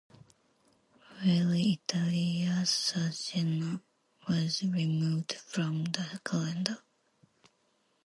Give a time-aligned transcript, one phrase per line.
[1.23, 3.83] Rally Italia Sardegna
[4.27, 6.79] was removed from the calendar.